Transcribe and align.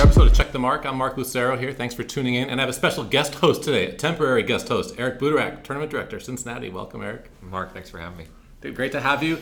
another 0.00 0.12
episode 0.12 0.28
of 0.28 0.34
Check 0.34 0.50
the 0.50 0.58
Mark. 0.58 0.86
I'm 0.86 0.96
Mark 0.96 1.18
Lucero 1.18 1.58
here. 1.58 1.74
Thanks 1.74 1.94
for 1.94 2.02
tuning 2.02 2.34
in. 2.34 2.48
And 2.48 2.58
I 2.58 2.62
have 2.62 2.70
a 2.70 2.72
special 2.72 3.04
guest 3.04 3.34
host 3.34 3.62
today, 3.62 3.88
a 3.88 3.92
temporary 3.92 4.42
guest 4.42 4.66
host, 4.66 4.94
Eric 4.96 5.18
Butorac, 5.18 5.62
Tournament 5.62 5.90
Director, 5.90 6.18
Cincinnati. 6.18 6.70
Welcome, 6.70 7.02
Eric. 7.02 7.28
Mark, 7.42 7.74
thanks 7.74 7.90
for 7.90 7.98
having 7.98 8.16
me. 8.16 8.24
Dude, 8.62 8.74
great 8.74 8.92
to 8.92 9.00
have 9.00 9.22
you. 9.22 9.38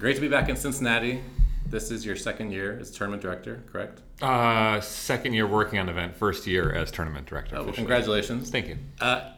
Great 0.00 0.16
to 0.16 0.20
be 0.20 0.26
back 0.26 0.48
in 0.48 0.56
Cincinnati. 0.56 1.20
This 1.64 1.92
is 1.92 2.04
your 2.04 2.16
second 2.16 2.50
year 2.50 2.76
as 2.80 2.90
Tournament 2.90 3.22
Director, 3.22 3.62
correct? 3.70 4.00
Uh, 4.20 4.80
second 4.80 5.34
year 5.34 5.46
working 5.46 5.78
on 5.78 5.86
the 5.86 5.92
event, 5.92 6.16
first 6.16 6.44
year 6.44 6.72
as 6.72 6.90
tournament 6.90 7.26
director. 7.26 7.56
Oh, 7.56 7.62
well, 7.62 7.72
congratulations. 7.72 8.50
Thank 8.50 8.66
you. 8.66 8.78
Uh, 9.00 9.30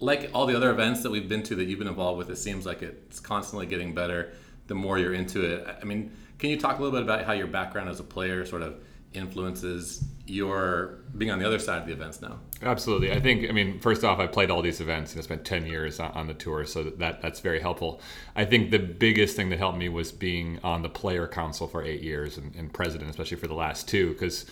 like 0.00 0.30
all 0.32 0.46
the 0.46 0.56
other 0.56 0.70
events 0.70 1.02
that 1.02 1.10
we've 1.10 1.28
been 1.28 1.42
to 1.42 1.54
that 1.56 1.64
you've 1.64 1.80
been 1.80 1.88
involved 1.88 2.16
with, 2.16 2.30
it 2.30 2.36
seems 2.36 2.64
like 2.64 2.80
it's 2.80 3.20
constantly 3.20 3.66
getting 3.66 3.94
better 3.94 4.32
the 4.68 4.74
more 4.74 4.98
you're 4.98 5.12
into 5.12 5.44
it. 5.44 5.76
I 5.82 5.84
mean, 5.84 6.16
can 6.38 6.48
you 6.48 6.58
talk 6.58 6.78
a 6.78 6.82
little 6.82 6.98
bit 6.98 7.02
about 7.02 7.26
how 7.26 7.32
your 7.34 7.46
background 7.46 7.90
as 7.90 8.00
a 8.00 8.04
player 8.04 8.46
sort 8.46 8.62
of 8.62 8.76
influences 9.12 10.02
your 10.26 11.00
being 11.16 11.30
on 11.30 11.38
the 11.38 11.46
other 11.46 11.58
side 11.58 11.80
of 11.80 11.86
the 11.86 11.92
events 11.92 12.22
now? 12.22 12.38
Absolutely. 12.62 13.12
I 13.12 13.20
think, 13.20 13.48
I 13.48 13.52
mean, 13.52 13.78
first 13.78 14.04
off, 14.04 14.18
I 14.18 14.26
played 14.26 14.50
all 14.50 14.62
these 14.62 14.80
events 14.80 15.12
and 15.12 15.20
I 15.20 15.22
spent 15.24 15.44
10 15.44 15.66
years 15.66 16.00
on, 16.00 16.10
on 16.12 16.26
the 16.26 16.34
tour, 16.34 16.64
so 16.64 16.82
that 16.82 17.20
that's 17.20 17.40
very 17.40 17.60
helpful. 17.60 18.00
I 18.34 18.44
think 18.44 18.70
the 18.70 18.78
biggest 18.78 19.36
thing 19.36 19.50
that 19.50 19.58
helped 19.58 19.78
me 19.78 19.88
was 19.88 20.12
being 20.12 20.58
on 20.64 20.82
the 20.82 20.88
player 20.88 21.26
council 21.26 21.68
for 21.68 21.84
eight 21.84 22.02
years 22.02 22.38
and, 22.38 22.54
and 22.54 22.72
president, 22.72 23.10
especially 23.10 23.36
for 23.36 23.48
the 23.48 23.54
last 23.54 23.86
two, 23.86 24.12
because 24.12 24.46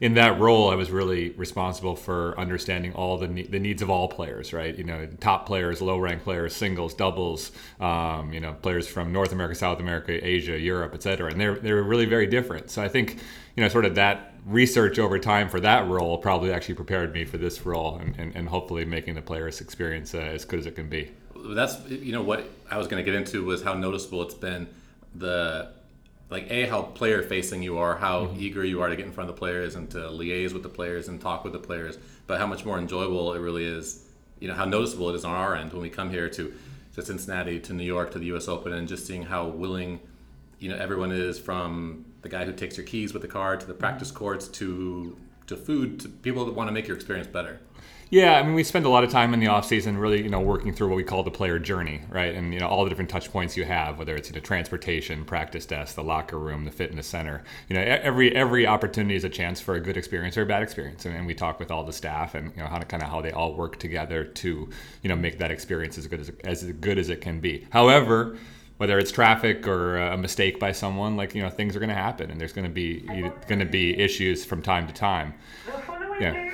in 0.00 0.14
that 0.14 0.38
role, 0.38 0.70
I 0.70 0.74
was 0.74 0.90
really 0.90 1.30
responsible 1.30 1.96
for 1.96 2.38
understanding 2.38 2.92
all 2.94 3.16
the, 3.16 3.28
ne- 3.28 3.46
the 3.46 3.58
needs 3.60 3.80
of 3.80 3.88
all 3.88 4.08
players, 4.08 4.52
right? 4.52 4.76
You 4.76 4.84
know, 4.84 5.06
top 5.20 5.46
players, 5.46 5.80
low 5.80 5.98
rank 5.98 6.22
players, 6.24 6.54
singles, 6.54 6.94
doubles, 6.94 7.52
um, 7.80 8.32
you 8.32 8.40
know, 8.40 8.52
players 8.52 8.86
from 8.86 9.12
North 9.12 9.32
America, 9.32 9.54
South 9.54 9.80
America, 9.80 10.12
Asia, 10.26 10.58
Europe, 10.58 10.92
et 10.94 11.02
cetera. 11.02 11.30
And 11.30 11.40
they're, 11.40 11.54
they're 11.54 11.82
really 11.82 12.06
very 12.06 12.26
different. 12.26 12.70
So 12.70 12.82
I 12.82 12.88
think, 12.88 13.18
you 13.56 13.62
know, 13.62 13.68
sort 13.68 13.84
of 13.84 13.94
that 13.94 14.33
research 14.46 14.98
over 14.98 15.18
time 15.18 15.48
for 15.48 15.60
that 15.60 15.88
role 15.88 16.18
probably 16.18 16.52
actually 16.52 16.74
prepared 16.74 17.12
me 17.12 17.24
for 17.24 17.38
this 17.38 17.64
role 17.64 17.96
and, 17.96 18.14
and, 18.18 18.34
and 18.36 18.48
hopefully 18.48 18.84
making 18.84 19.14
the 19.14 19.22
players 19.22 19.60
experience 19.60 20.14
uh, 20.14 20.18
as 20.18 20.44
good 20.44 20.60
as 20.60 20.66
it 20.66 20.74
can 20.74 20.88
be. 20.88 21.10
That's 21.34 21.78
you 21.88 22.12
know 22.12 22.22
what 22.22 22.48
I 22.70 22.78
was 22.78 22.86
going 22.86 23.04
to 23.04 23.10
get 23.10 23.18
into 23.18 23.44
was 23.44 23.62
how 23.62 23.74
noticeable 23.74 24.22
it's 24.22 24.34
been 24.34 24.68
the 25.14 25.72
like 26.30 26.50
a 26.50 26.66
how 26.66 26.82
player 26.82 27.22
facing 27.22 27.62
you 27.62 27.78
are, 27.78 27.96
how 27.96 28.26
mm-hmm. 28.26 28.40
eager 28.40 28.64
you 28.64 28.80
are 28.82 28.88
to 28.88 28.96
get 28.96 29.04
in 29.04 29.12
front 29.12 29.28
of 29.28 29.36
the 29.36 29.38
players 29.38 29.74
and 29.74 29.90
to 29.90 29.98
liaise 29.98 30.52
with 30.52 30.62
the 30.62 30.68
players 30.68 31.08
and 31.08 31.20
talk 31.20 31.44
with 31.44 31.52
the 31.52 31.58
players, 31.58 31.98
but 32.26 32.38
how 32.38 32.46
much 32.46 32.64
more 32.64 32.78
enjoyable 32.78 33.34
it 33.34 33.40
really 33.40 33.64
is. 33.64 34.04
You 34.40 34.48
know 34.48 34.54
how 34.54 34.64
noticeable 34.64 35.10
it 35.10 35.14
is 35.14 35.24
on 35.24 35.34
our 35.34 35.54
end 35.54 35.72
when 35.72 35.82
we 35.82 35.90
come 35.90 36.10
here 36.10 36.28
to 36.30 36.54
to 36.94 37.02
Cincinnati, 37.02 37.58
to 37.60 37.72
New 37.72 37.84
York, 37.84 38.12
to 38.12 38.18
the 38.18 38.26
U.S. 38.26 38.48
Open, 38.48 38.72
and 38.72 38.88
just 38.88 39.06
seeing 39.06 39.22
how 39.22 39.46
willing 39.46 40.00
you 40.58 40.68
know 40.70 40.76
everyone 40.76 41.12
is 41.12 41.38
from 41.38 42.06
the 42.24 42.28
guy 42.28 42.44
who 42.44 42.52
takes 42.52 42.76
your 42.76 42.84
keys 42.84 43.12
with 43.12 43.22
the 43.22 43.28
car 43.28 43.56
to 43.56 43.64
the 43.64 43.74
practice 43.74 44.08
mm-hmm. 44.08 44.18
courts 44.18 44.48
to 44.48 45.16
to 45.46 45.56
food 45.56 46.00
to 46.00 46.08
people 46.08 46.44
that 46.46 46.54
want 46.54 46.68
to 46.68 46.72
make 46.72 46.88
your 46.88 46.96
experience 46.96 47.28
better. 47.28 47.60
Yeah, 48.10 48.38
I 48.38 48.42
mean, 48.42 48.54
we 48.54 48.62
spend 48.64 48.86
a 48.86 48.88
lot 48.88 49.02
of 49.02 49.10
time 49.10 49.34
in 49.34 49.40
the 49.40 49.48
off 49.48 49.66
season 49.66 49.98
really, 49.98 50.22
you 50.22 50.28
know, 50.28 50.40
working 50.40 50.72
through 50.72 50.88
what 50.88 50.96
we 50.96 51.04
call 51.04 51.22
the 51.22 51.30
player 51.30 51.58
journey, 51.58 52.02
right? 52.08 52.34
And 52.34 52.54
you 52.54 52.60
know, 52.60 52.68
all 52.68 52.84
the 52.84 52.88
different 52.88 53.10
touch 53.10 53.30
points 53.30 53.56
you 53.56 53.64
have, 53.64 53.98
whether 53.98 54.14
it's 54.14 54.28
you 54.28 54.34
know, 54.34 54.40
transportation, 54.40 55.24
practice 55.24 55.66
desk, 55.66 55.96
the 55.96 56.04
locker 56.04 56.38
room, 56.38 56.64
the 56.64 56.70
fitness 56.70 57.06
center. 57.06 57.42
You 57.68 57.76
know, 57.76 57.82
every 57.82 58.34
every 58.34 58.66
opportunity 58.66 59.16
is 59.16 59.24
a 59.24 59.28
chance 59.28 59.60
for 59.60 59.74
a 59.74 59.80
good 59.80 59.96
experience 59.96 60.38
or 60.38 60.42
a 60.42 60.46
bad 60.46 60.62
experience, 60.62 61.04
and, 61.06 61.16
and 61.16 61.26
we 61.26 61.34
talk 61.34 61.58
with 61.58 61.70
all 61.70 61.84
the 61.84 61.92
staff 61.92 62.34
and 62.34 62.52
you 62.54 62.62
know 62.62 62.68
how 62.68 62.78
to 62.78 62.84
kind 62.84 63.02
of 63.02 63.08
how 63.08 63.20
they 63.20 63.32
all 63.32 63.54
work 63.54 63.78
together 63.78 64.24
to 64.24 64.70
you 65.02 65.08
know 65.08 65.16
make 65.16 65.38
that 65.38 65.50
experience 65.50 65.98
as 65.98 66.06
good 66.06 66.20
as 66.20 66.30
as 66.44 66.62
good 66.72 66.98
as 66.98 67.08
it 67.08 67.20
can 67.20 67.40
be. 67.40 67.66
However 67.70 68.36
whether 68.76 68.98
it's 68.98 69.12
traffic 69.12 69.66
or 69.66 69.98
uh, 69.98 70.14
a 70.14 70.16
mistake 70.16 70.58
by 70.58 70.72
someone, 70.72 71.16
like 71.16 71.34
you 71.34 71.42
know, 71.42 71.50
things 71.50 71.76
are 71.76 71.78
going 71.78 71.90
to 71.90 71.94
happen, 71.94 72.30
and 72.30 72.40
there's 72.40 72.52
going 72.52 72.66
to 72.66 72.72
be 72.72 73.00
going 73.46 73.60
to 73.60 73.66
be 73.66 73.98
issues 73.98 74.44
from 74.44 74.62
time 74.62 74.86
to 74.86 74.92
time. 74.92 75.34
Yeah. 76.20 76.52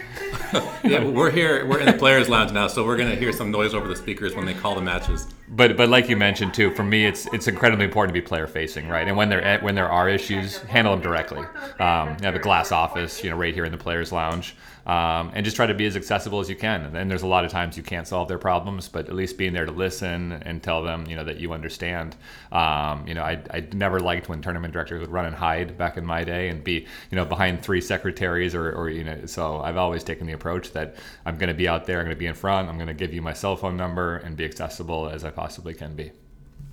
yeah, 0.85 1.05
we're 1.05 1.31
here. 1.31 1.67
We're 1.67 1.81
in 1.81 1.87
the 1.87 1.93
players' 1.93 2.29
lounge 2.29 2.53
now, 2.53 2.67
so 2.67 2.85
we're 2.85 2.97
gonna 2.97 3.15
hear 3.15 3.33
some 3.33 3.51
noise 3.51 3.75
over 3.75 3.89
the 3.89 3.97
speakers 3.97 4.35
when 4.35 4.47
they 4.47 4.55
call 4.55 4.75
the 4.75 4.81
matches. 4.81 5.27
But 5.53 5.77
but 5.77 5.89
like 5.89 6.09
you 6.09 6.17
mentioned 6.17 6.55
too, 6.55 6.71
for 6.71 6.85
me, 6.85 7.07
it's 7.07 7.27
it's 7.27 7.49
incredibly 7.49 7.85
important 7.85 8.15
to 8.15 8.21
be 8.21 8.25
player 8.27 8.47
facing, 8.47 8.89
right? 8.89 9.07
And 9.09 9.17
when 9.17 9.29
there 9.29 9.59
when 9.61 9.75
there 9.75 9.91
are 9.91 10.09
issues, 10.09 10.59
handle 10.59 10.95
them 10.95 11.03
directly. 11.03 11.45
Um, 11.81 12.17
you 12.21 12.25
have 12.25 12.37
a 12.37 12.41
glass 12.41 12.71
office, 12.71 13.25
you 13.25 13.31
know, 13.31 13.37
right 13.37 13.53
here 13.53 13.65
in 13.65 13.73
the 13.73 13.79
players' 13.79 14.13
lounge 14.13 14.55
um, 14.87 15.31
and 15.35 15.45
just 15.45 15.57
try 15.57 15.67
to 15.67 15.75
be 15.75 15.87
as 15.87 15.97
accessible 15.97 16.41
as 16.41 16.49
you 16.49 16.57
can. 16.57 16.97
And 16.97 17.11
there's 17.11 17.23
a 17.23 17.27
lot 17.27 17.45
of 17.45 17.51
times 17.51 17.77
you 17.77 17.83
can't 17.83 18.07
solve 18.07 18.29
their 18.29 18.39
problems, 18.39 18.89
but 18.89 19.09
at 19.09 19.15
least 19.15 19.37
being 19.37 19.53
there 19.53 19.67
to 19.67 19.73
listen 19.73 20.33
and 20.33 20.63
tell 20.63 20.83
them, 20.83 21.07
you 21.07 21.17
know, 21.17 21.25
that 21.25 21.37
you 21.39 21.53
understand. 21.53 22.17
Um, 22.51 23.07
you 23.07 23.15
know, 23.15 23.23
I, 23.23 23.41
I 23.53 23.69
never 23.73 24.01
liked 24.01 24.29
when 24.29 24.43
tournament 24.43 24.73
directors 24.73 25.01
would 25.01 25.11
run 25.11 25.27
and 25.27 25.35
hide 25.37 25.77
back 25.77 25.97
in 25.97 26.05
my 26.05 26.25
day 26.25 26.49
and 26.49 26.65
be, 26.65 26.87
you 27.11 27.17
know, 27.17 27.25
behind 27.25 27.63
three 27.63 27.81
secretaries 27.81 28.55
or, 28.55 28.73
or 28.73 28.89
you 28.91 29.05
know, 29.05 29.27
so 29.27 29.61
I've 29.61 29.77
always 29.77 30.03
taken 30.03 30.27
the 30.27 30.33
approach 30.33 30.73
that 30.73 30.97
I'm 31.27 31.37
going 31.37 31.49
to 31.49 31.55
be 31.55 31.69
out 31.69 31.87
there, 31.87 31.99
I'm 31.99 32.07
going 32.07 32.17
to 32.17 32.19
be 32.19 32.27
in 32.27 32.35
front, 32.35 32.69
I'm 32.69 32.77
going 32.77 32.89
to 32.89 32.95
give 32.95 33.13
you 33.13 33.23
my 33.23 33.33
cell 33.33 33.57
phone 33.57 33.77
number 33.77 34.17
and 34.17 34.37
be 34.37 34.45
accessible 34.45 35.09
as 35.09 35.25
I 35.25 35.31
possibly 35.41 35.73
can 35.73 35.97
be. 35.97 36.13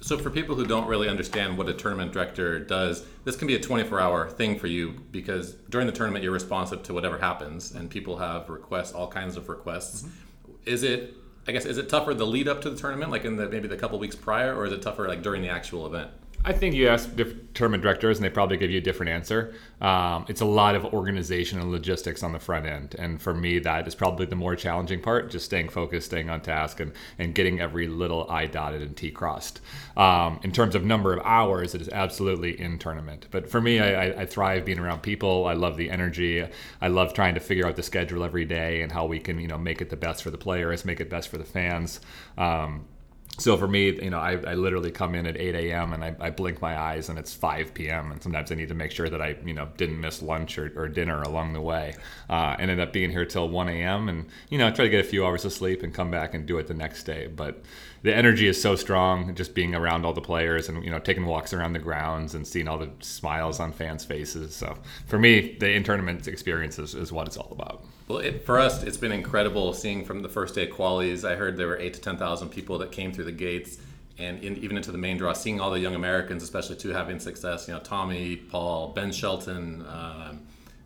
So, 0.02 0.18
for 0.18 0.30
people 0.30 0.54
who 0.54 0.66
don't 0.66 0.88
really 0.88 1.08
understand 1.08 1.58
what 1.58 1.70
a 1.70 1.74
tournament 1.74 2.12
director 2.12 2.60
does, 2.60 3.06
this 3.24 3.38
can 3.38 3.48
be 3.48 3.56
a 3.56 3.60
24 3.60 4.00
hour 4.00 4.30
thing 4.30 4.60
for 4.60 4.68
you 4.68 4.92
because 5.12 5.54
during 5.70 5.88
the 5.88 5.94
tournament 5.94 6.22
you're 6.22 6.34
responsive 6.34 6.84
to 6.84 6.94
whatever 6.94 7.18
happens 7.18 7.72
and 7.72 7.90
people 7.90 8.18
have 8.18 8.50
requests, 8.50 8.92
all 8.92 9.08
kinds 9.08 9.38
of 9.38 9.48
requests. 9.48 10.04
Mm-hmm. 10.04 10.52
Is 10.66 10.84
it, 10.84 11.14
I 11.48 11.54
guess, 11.54 11.66
is 11.66 11.78
it 11.78 11.88
tougher 11.88 12.14
the 12.14 12.28
lead 12.28 12.50
up 12.50 12.62
to 12.64 12.70
the 12.70 12.76
tournament, 12.76 13.10
like 13.10 13.24
in 13.24 13.38
the 13.38 13.48
maybe 13.48 13.70
the 13.70 13.78
couple 13.78 13.98
weeks 14.00 14.18
prior, 14.18 14.54
or 14.54 14.66
is 14.66 14.74
it 14.74 14.82
tougher 14.82 15.08
like 15.08 15.24
during 15.24 15.42
the 15.42 15.50
actual 15.50 15.88
event? 15.88 16.12
I 16.48 16.54
think 16.54 16.76
you 16.76 16.88
ask 16.88 17.14
different 17.14 17.54
tournament 17.56 17.84
directors, 17.84 18.18
and 18.18 18.24
they 18.24 18.30
probably 18.30 18.56
give 18.56 18.72
you 18.72 18.78
a 18.78 18.82
different 18.82 19.12
answer. 19.12 19.54
Um, 19.82 20.26
it's 20.30 20.40
a 20.40 20.46
lot 20.46 20.76
of 20.76 20.86
organization 20.86 21.60
and 21.60 21.70
logistics 21.70 22.24
on 22.24 22.32
the 22.32 22.40
front 22.40 22.66
end, 22.66 22.96
and 22.98 23.22
for 23.22 23.34
me, 23.34 23.60
that 23.60 23.86
is 23.86 23.96
probably 23.96 24.28
the 24.28 24.38
more 24.38 24.56
challenging 24.56 25.02
part. 25.02 25.30
Just 25.30 25.44
staying 25.44 25.68
focused, 25.68 26.06
staying 26.06 26.30
on 26.30 26.40
task, 26.40 26.80
and 26.80 26.94
and 27.20 27.36
getting 27.36 27.60
every 27.60 27.90
little 27.90 28.32
I 28.32 28.46
dotted 28.46 28.82
and 28.82 28.96
T 28.96 29.12
crossed. 29.12 29.60
Um, 29.98 30.40
in 30.42 30.54
terms 30.54 30.74
of 30.74 30.86
number 30.86 31.12
of 31.12 31.20
hours, 31.26 31.76
it 31.76 31.82
is 31.82 31.90
absolutely 31.90 32.58
in 32.58 32.80
tournament. 32.80 33.28
But 33.30 33.50
for 33.50 33.60
me, 33.60 33.82
I, 33.82 34.22
I, 34.22 34.26
thrive 34.26 34.64
being 34.64 34.80
around 34.80 35.02
people. 35.02 35.48
I 35.48 35.54
love 35.54 35.76
the 35.76 35.90
energy. 35.90 36.48
I 36.80 36.88
love 36.88 37.14
trying 37.14 37.34
to 37.34 37.42
figure 37.42 37.68
out 37.68 37.76
the 37.76 37.84
schedule 37.84 38.24
every 38.24 38.46
day 38.46 38.84
and 38.84 38.92
how 38.94 39.06
we 39.06 39.20
can 39.20 39.38
you 39.38 39.50
know 39.50 39.58
make 39.58 39.82
it 39.82 39.90
the 39.90 39.98
best 39.98 40.24
for 40.24 40.32
the 40.32 40.38
players, 40.38 40.86
make 40.86 41.02
it 41.02 41.10
best 41.10 41.28
for 41.28 41.38
the 41.38 41.44
fans. 41.44 42.00
Um, 42.38 42.86
so 43.40 43.56
for 43.56 43.68
me, 43.68 43.92
you 43.92 44.10
know, 44.10 44.20
I, 44.20 44.32
I 44.32 44.56
literally 44.56 44.90
come 44.90 45.14
in 45.14 45.28
at 45.28 45.38
8 45.38 45.54
a.m. 45.54 45.94
and 45.94 46.04
I, 46.04 46.16
I, 46.20 46.30
blink 46.32 46.60
my 46.60 46.76
eyes 46.76 47.10
and 47.10 47.20
it's 47.20 47.36
5 47.36 47.72
p.m. 47.72 48.12
And 48.12 48.22
sometimes 48.22 48.52
I 48.52 48.56
need 48.56 48.70
to 48.70 48.74
make 48.74 48.92
sure 48.92 49.10
that 49.10 49.22
I, 49.22 49.36
you 49.46 49.54
know, 49.54 49.70
didn't 49.78 50.02
miss 50.02 50.24
lunch 50.24 50.58
or, 50.58 50.74
or 50.76 50.88
dinner 50.88 51.22
along 51.22 51.54
the 51.54 51.62
way. 51.62 51.96
Uh, 52.32 52.56
and 52.58 52.72
end 52.72 52.82
up 52.82 52.92
being 52.92 53.12
here 53.12 53.26
till 53.26 53.48
1 53.48 53.70
a.m. 53.70 54.10
and, 54.10 54.26
you 54.50 54.58
know, 54.58 54.72
try 54.72 54.86
to 54.86 54.90
get 54.90 55.06
a 55.06 55.08
few 55.08 55.24
hours 55.24 55.46
of 55.46 55.54
sleep 55.54 55.84
and 55.84 55.94
come 55.94 56.10
back 56.10 56.34
and 56.34 56.48
do 56.48 56.58
it 56.58 56.66
the 56.66 56.74
next 56.74 57.04
day. 57.04 57.28
But 57.28 57.62
the 58.02 58.16
energy 58.16 58.48
is 58.48 58.60
so 58.60 58.76
strong 58.76 59.36
just 59.36 59.54
being 59.54 59.76
around 59.76 60.04
all 60.04 60.14
the 60.14 60.22
players 60.22 60.68
and, 60.68 60.84
you 60.84 60.90
know, 60.90 61.00
taking 61.00 61.26
walks 61.26 61.54
around 61.54 61.74
the 61.74 61.80
grounds 61.80 62.34
and 62.34 62.48
seeing 62.48 62.68
all 62.68 62.80
the 62.80 62.90
smiles 63.02 63.60
on 63.60 63.72
fans' 63.72 64.04
faces. 64.04 64.56
So 64.56 64.76
for 65.06 65.20
me, 65.20 65.58
the 65.60 65.72
in 65.72 65.84
tournament 65.84 66.28
experience 66.28 66.80
is, 66.80 66.96
is 66.96 67.12
what 67.12 67.28
it's 67.28 67.38
all 67.38 67.52
about. 67.52 67.84
Well, 68.08 68.20
it, 68.20 68.46
for 68.46 68.58
us, 68.58 68.84
it's 68.84 68.98
been 68.98 69.12
incredible 69.12 69.74
seeing 69.74 70.06
from 70.06 70.22
the 70.22 70.30
first 70.30 70.56
day 70.56 70.70
of 70.70 70.76
qualies. 70.76 71.28
I 71.28 71.36
heard 71.36 71.58
there 71.58 71.68
were 71.68 71.78
eight 71.78 71.94
to 71.96 72.02
ten 72.02 72.18
thousand 72.18 72.50
people 72.50 72.78
that 72.80 72.92
came 72.92 73.12
through 73.12 73.26
the 73.26 73.34
gates, 73.34 73.80
and 74.18 74.42
in, 74.44 74.58
even 74.58 74.78
into 74.78 74.92
the 74.92 74.98
main 74.98 75.18
draw, 75.18 75.34
seeing 75.34 75.60
all 75.60 75.72
the 75.72 75.80
young 75.80 75.96
Americans, 75.96 76.42
especially 76.42 76.78
too, 76.78 76.90
having 76.90 77.20
success. 77.20 77.68
You 77.68 77.74
know, 77.74 77.82
Tommy, 77.82 78.38
Paul, 78.38 78.94
Ben 78.94 79.12
Shelton, 79.12 79.86
um, 79.88 80.42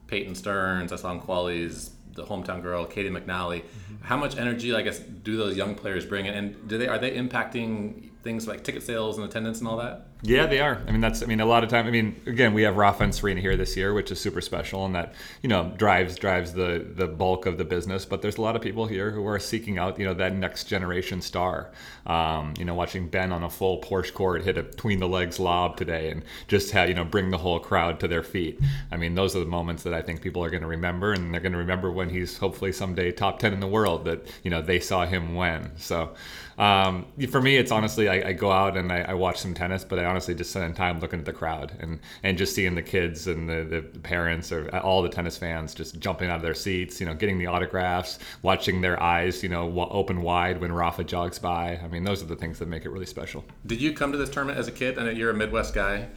Peyton 0.08 0.34
Stearns. 0.34 0.92
I 0.92 0.96
saw 0.96 1.12
in 1.12 1.22
qualies 1.22 1.92
the 2.14 2.26
hometown 2.26 2.62
girl, 2.62 2.86
Caty 2.86 3.10
McNally. 3.10 3.62
Mm-hmm. 3.62 3.96
How 4.02 4.18
much 4.18 4.36
energy, 4.38 4.74
I 4.74 4.82
guess, 4.82 5.00
do 5.00 5.38
those 5.38 5.56
young 5.56 5.76
players 5.76 6.06
bring, 6.06 6.28
and 6.28 6.68
do 6.68 6.80
they 6.80 6.88
are 6.88 6.98
they 6.98 7.12
impacting 7.12 8.10
things 8.24 8.48
like 8.48 8.64
ticket 8.64 8.82
sales 8.82 9.18
and 9.18 9.28
attendance 9.28 9.60
and 9.60 9.68
all 9.68 9.78
that? 9.78 10.08
Yeah, 10.24 10.46
they 10.46 10.60
are. 10.60 10.80
I 10.88 10.92
mean, 10.92 11.02
that's. 11.02 11.24
I 11.24 11.26
mean, 11.26 11.40
a 11.40 11.46
lot 11.46 11.64
of 11.64 11.70
time. 11.70 11.88
I 11.88 11.90
mean, 11.90 12.22
again, 12.28 12.54
we 12.54 12.62
have 12.62 12.78
Rafa 12.78 13.04
and 13.04 13.16
Serena 13.16 13.42
here 13.42 13.58
this 13.58 13.76
year, 13.76 13.92
which 13.92 14.12
is 14.12 14.20
super 14.20 14.40
special, 14.40 14.86
and 14.86 14.94
that 14.94 15.16
you 15.42 15.50
know 15.50 15.74
drives 15.78 16.16
drives 16.16 16.54
the 16.54 16.86
the 16.96 17.08
bulk 17.08 17.48
of 17.48 17.58
the 17.58 17.66
business. 17.66 18.06
But 18.06 18.22
there's 18.22 18.38
a 18.38 18.42
lot 18.42 18.56
of 18.56 18.62
people 18.62 18.86
here 18.86 19.10
who 19.10 19.26
are 19.26 19.40
seeking 19.40 19.80
out 19.80 19.98
you 19.98 20.06
know 20.06 20.14
that 20.14 20.36
next 20.36 20.66
generation 20.66 21.22
star. 21.22 21.72
Um, 22.06 22.54
you 22.60 22.66
know, 22.66 22.76
watching 22.76 23.08
Ben 23.08 23.32
on 23.32 23.44
a 23.44 23.50
full 23.50 23.82
Porsche 23.82 24.14
court 24.14 24.44
hit 24.44 24.60
a 24.60 24.64
between 24.64 25.00
the 25.00 25.08
legs 25.08 25.40
lob 25.40 25.78
today, 25.78 26.12
and 26.12 26.24
just 26.48 26.70
have 26.72 26.88
you 26.88 26.94
know 26.94 27.04
bring 27.04 27.32
the 27.32 27.40
whole 27.40 27.60
crowd 27.60 28.00
to 28.02 28.08
their 28.08 28.24
feet. 28.24 28.60
I 28.92 28.98
mean, 28.98 29.16
those 29.16 29.36
are 29.36 29.40
the 29.40 29.46
moments 29.46 29.82
that 29.84 29.94
I 29.94 30.04
think 30.04 30.22
people 30.22 30.44
are 30.44 30.52
going 30.52 30.62
to 30.62 30.68
remember, 30.68 31.14
and 31.14 31.34
they're 31.34 31.42
going 31.42 31.54
to 31.54 31.58
remember 31.58 31.92
when 31.92 32.10
he's 32.10 32.38
hopefully 32.38 32.74
someday 32.74 33.12
top 33.12 33.40
ten 33.40 33.54
in 33.54 33.60
the 33.60 33.68
world. 33.68 34.06
That 34.06 34.28
you 34.44 34.52
know 34.52 34.62
they 34.62 34.80
saw 34.80 35.08
him 35.08 35.34
when. 35.34 35.72
So 35.78 36.14
um, 36.62 37.08
for 37.30 37.42
me, 37.42 37.58
it's 37.58 37.72
honestly 37.72 38.08
I, 38.08 38.30
I 38.30 38.34
go 38.34 38.52
out 38.52 38.78
and 38.78 38.92
I, 38.92 39.00
I, 39.02 39.14
watch 39.16 39.40
some 39.40 39.56
tennis, 39.56 39.84
but 39.84 39.98
I 39.98 40.06
honestly 40.12 40.36
just 40.36 40.52
spending 40.52 40.74
time 40.74 41.00
looking 41.00 41.20
at 41.20 41.26
the 41.26 41.34
crowd 41.34 41.72
and, 41.80 42.00
and 42.24 42.38
just 42.38 42.54
seeing 42.54 42.76
the 42.76 42.82
kids 42.82 43.28
and 43.28 43.50
the, 43.50 43.64
the 43.64 44.00
parents 44.00 44.52
or 44.52 44.70
all 44.78 45.02
the 45.02 45.10
tennis 45.10 45.38
fans 45.38 45.74
just 45.74 46.00
jumping 46.00 46.30
out 46.30 46.36
of 46.36 46.42
their 46.42 46.54
seats, 46.54 47.00
you 47.00 47.06
know, 47.06 47.16
getting 47.16 47.38
the 47.38 47.48
autographs, 47.48 48.20
watching 48.42 48.82
their 48.82 49.02
eyes, 49.02 49.42
you 49.42 49.50
know, 49.50 49.88
open 49.90 50.22
wide 50.22 50.60
when 50.60 50.72
Rafa 50.72 51.04
jogs 51.04 51.40
by. 51.40 51.80
I 51.84 51.88
mean, 51.88 52.04
those 52.04 52.22
are 52.22 52.28
the 52.28 52.36
things 52.36 52.60
that 52.60 52.68
make 52.68 52.86
it 52.86 52.90
really 52.90 53.06
special. 53.06 53.44
Did 53.66 53.82
you 53.82 53.94
come 53.94 54.12
to 54.12 54.18
this 54.18 54.30
tournament 54.30 54.60
as 54.60 54.68
a 54.68 54.72
kid? 54.72 54.98
and 54.98 55.18
you're 55.18 55.32
a 55.32 55.34
Midwest 55.34 55.74
guy. 55.74 56.08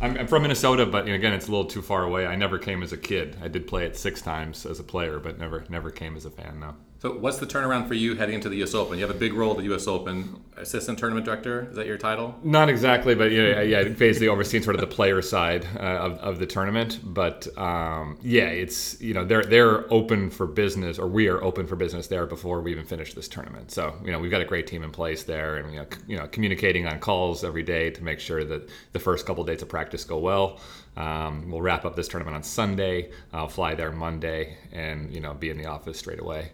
I'm, 0.00 0.16
I'm 0.16 0.26
from 0.26 0.42
Minnesota, 0.42 0.86
but 0.86 1.06
you 1.06 1.12
know, 1.12 1.16
again, 1.16 1.32
it's 1.32 1.48
a 1.48 1.50
little 1.50 1.66
too 1.66 1.82
far 1.82 2.04
away. 2.04 2.26
I 2.26 2.36
never 2.36 2.58
came 2.58 2.82
as 2.82 2.92
a 2.92 2.96
kid. 2.96 3.36
I 3.42 3.48
did 3.48 3.66
play 3.66 3.84
it 3.84 3.96
six 3.96 4.22
times 4.22 4.64
as 4.64 4.80
a 4.80 4.84
player, 4.84 5.18
but 5.18 5.38
never 5.38 5.64
never 5.68 5.90
came 5.90 6.16
as 6.16 6.24
a 6.24 6.30
fan. 6.30 6.60
No. 6.60 6.74
So, 7.00 7.12
what's 7.12 7.38
the 7.38 7.46
turnaround 7.46 7.86
for 7.86 7.94
you 7.94 8.16
heading 8.16 8.34
into 8.34 8.48
the 8.48 8.56
U.S. 8.56 8.74
Open? 8.74 8.98
You 8.98 9.06
have 9.06 9.14
a 9.14 9.18
big 9.18 9.32
role 9.32 9.52
at 9.52 9.58
the 9.58 9.62
U.S. 9.64 9.86
Open, 9.86 10.42
assistant 10.56 10.98
tournament 10.98 11.24
director. 11.24 11.68
Is 11.70 11.76
that 11.76 11.86
your 11.86 11.96
title? 11.96 12.34
Not 12.42 12.68
exactly, 12.68 13.14
but 13.14 13.30
yeah, 13.30 13.60
yeah, 13.60 13.84
basically 13.84 14.26
overseeing 14.26 14.64
sort 14.64 14.74
of 14.74 14.80
the 14.80 14.88
player 14.88 15.22
side 15.22 15.64
uh, 15.76 15.78
of, 15.78 16.18
of 16.18 16.38
the 16.40 16.46
tournament. 16.46 16.98
But 17.04 17.46
um, 17.56 18.18
yeah, 18.20 18.46
it's 18.46 19.00
you 19.00 19.14
know 19.14 19.24
they're 19.24 19.44
they're 19.44 19.92
open 19.94 20.28
for 20.28 20.44
business, 20.48 20.98
or 20.98 21.06
we 21.06 21.28
are 21.28 21.40
open 21.40 21.68
for 21.68 21.76
business 21.76 22.08
there 22.08 22.26
before 22.26 22.60
we 22.62 22.72
even 22.72 22.84
finish 22.84 23.14
this 23.14 23.28
tournament. 23.28 23.70
So 23.70 23.94
you 24.04 24.10
know 24.10 24.18
we've 24.18 24.32
got 24.32 24.40
a 24.42 24.44
great 24.44 24.66
team 24.66 24.82
in 24.82 24.90
place 24.90 25.22
there, 25.22 25.58
and 25.58 25.72
you 25.72 25.78
know, 25.78 25.86
c- 25.88 26.00
you 26.08 26.16
know 26.16 26.26
communicating 26.26 26.88
on 26.88 26.98
calls 26.98 27.44
every 27.44 27.62
day 27.62 27.90
to 27.90 28.02
make 28.02 28.18
sure 28.18 28.42
that 28.42 28.68
the 28.92 28.98
first 28.98 29.24
couple 29.24 29.42
of 29.42 29.46
days 29.46 29.62
of 29.62 29.68
practice 29.68 30.02
go 30.02 30.18
well. 30.18 30.58
Um, 30.96 31.48
we'll 31.48 31.62
wrap 31.62 31.84
up 31.84 31.94
this 31.94 32.08
tournament 32.08 32.34
on 32.34 32.42
Sunday. 32.42 33.12
I'll 33.32 33.46
fly 33.46 33.76
there 33.76 33.92
Monday, 33.92 34.56
and 34.72 35.14
you 35.14 35.20
know 35.20 35.32
be 35.32 35.48
in 35.50 35.58
the 35.58 35.66
office 35.66 35.96
straight 35.96 36.18
away. 36.18 36.50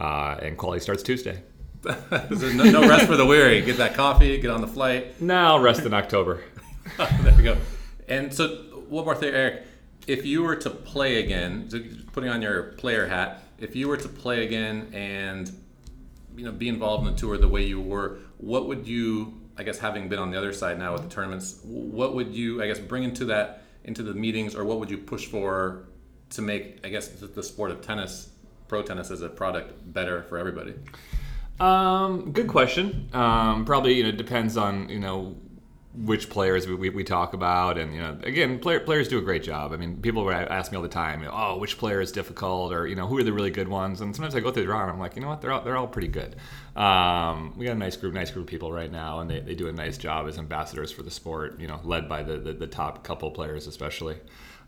Uh, 0.00 0.38
and 0.40 0.56
quality 0.56 0.80
starts 0.80 1.02
Tuesday. 1.02 1.42
There's 1.82 2.54
no, 2.54 2.64
no 2.64 2.88
rest 2.88 3.06
for 3.06 3.16
the 3.16 3.26
weary. 3.26 3.60
Get 3.60 3.76
that 3.76 3.94
coffee, 3.94 4.38
get 4.38 4.50
on 4.50 4.62
the 4.62 4.66
flight. 4.66 5.20
Now 5.20 5.58
rest 5.58 5.82
in 5.82 5.92
October. 5.92 6.42
there 6.96 7.34
we 7.36 7.42
go. 7.42 7.56
And 8.08 8.32
so, 8.32 8.48
one 8.88 9.04
more 9.04 9.14
thing, 9.14 9.34
Eric. 9.34 9.64
If 10.06 10.24
you 10.24 10.42
were 10.42 10.56
to 10.56 10.70
play 10.70 11.22
again, 11.22 11.68
putting 12.12 12.30
on 12.30 12.40
your 12.40 12.62
player 12.72 13.06
hat, 13.06 13.44
if 13.58 13.76
you 13.76 13.88
were 13.88 13.98
to 13.98 14.08
play 14.08 14.44
again 14.44 14.90
and 14.94 15.52
you 16.36 16.44
know 16.44 16.52
be 16.52 16.68
involved 16.68 17.06
in 17.06 17.14
the 17.14 17.18
tour 17.18 17.36
the 17.36 17.48
way 17.48 17.62
you 17.62 17.80
were, 17.80 18.18
what 18.38 18.66
would 18.66 18.86
you, 18.86 19.40
I 19.58 19.62
guess, 19.62 19.78
having 19.78 20.08
been 20.08 20.18
on 20.18 20.30
the 20.30 20.38
other 20.38 20.52
side 20.52 20.78
now 20.78 20.94
with 20.94 21.02
the 21.02 21.08
tournaments, 21.10 21.60
what 21.62 22.14
would 22.14 22.34
you, 22.34 22.62
I 22.62 22.66
guess, 22.66 22.78
bring 22.78 23.04
into 23.04 23.26
that 23.26 23.64
into 23.84 24.02
the 24.02 24.14
meetings, 24.14 24.54
or 24.54 24.64
what 24.64 24.80
would 24.80 24.90
you 24.90 24.98
push 24.98 25.26
for 25.26 25.84
to 26.30 26.42
make, 26.42 26.80
I 26.84 26.88
guess, 26.88 27.08
the 27.08 27.42
sport 27.42 27.70
of 27.70 27.82
tennis, 27.82 28.29
pro 28.70 28.82
tennis, 28.82 29.10
as 29.10 29.20
a 29.20 29.28
product 29.28 29.72
better 29.92 30.22
for 30.22 30.38
everybody? 30.38 30.74
Um, 31.58 32.32
good 32.32 32.46
question. 32.46 33.10
Um, 33.12 33.66
probably 33.66 33.94
you 33.94 34.04
know 34.04 34.12
depends 34.12 34.56
on 34.56 34.88
you 34.88 35.00
know 35.00 35.36
which 35.92 36.30
players 36.30 36.68
we, 36.68 36.76
we, 36.76 36.88
we 36.88 37.02
talk 37.02 37.34
about. 37.34 37.76
And 37.76 37.92
you 37.92 38.00
know 38.00 38.16
again 38.22 38.60
player, 38.60 38.78
players 38.78 39.08
do 39.08 39.18
a 39.18 39.22
great 39.22 39.42
job. 39.42 39.72
I 39.72 39.76
mean 39.76 40.00
people 40.00 40.30
ask 40.30 40.70
me 40.70 40.76
all 40.76 40.82
the 40.82 40.88
time 40.88 41.26
oh 41.30 41.58
which 41.58 41.76
player 41.78 42.00
is 42.00 42.12
difficult? 42.12 42.72
Or 42.72 42.86
you 42.86 42.94
know 42.94 43.08
who 43.08 43.18
are 43.18 43.24
the 43.24 43.32
really 43.32 43.50
good 43.50 43.68
ones? 43.68 44.00
And 44.00 44.14
sometimes 44.14 44.36
i 44.36 44.40
go 44.40 44.52
through 44.52 44.62
the 44.62 44.66
draw 44.68 44.82
and 44.82 44.92
i'm 44.92 45.00
like 45.00 45.16
you 45.16 45.22
know 45.22 45.28
what? 45.28 45.42
They're 45.42 45.52
all, 45.52 45.62
they're 45.62 45.76
all 45.76 45.88
pretty 45.88 46.08
good. 46.08 46.36
Um, 46.76 47.58
we 47.58 47.66
got 47.66 47.72
a 47.72 47.78
nice 47.78 47.96
group 47.96 48.14
nice 48.14 48.30
group 48.30 48.44
of 48.44 48.50
people 48.50 48.72
right 48.72 48.90
now 48.90 49.18
and 49.18 49.28
they, 49.28 49.40
they 49.40 49.56
do 49.56 49.66
a 49.66 49.72
nice 49.72 49.98
job 49.98 50.28
as 50.28 50.38
ambassadors 50.38 50.92
for 50.92 51.02
the 51.02 51.10
sport 51.10 51.60
you 51.60 51.66
know 51.66 51.80
led 51.82 52.08
by 52.08 52.22
the, 52.22 52.38
the, 52.38 52.52
the 52.52 52.68
top 52.68 53.02
couple 53.02 53.30
players 53.32 53.66
especially 53.66 54.16